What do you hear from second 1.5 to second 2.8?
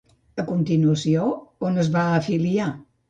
on es va afiliar?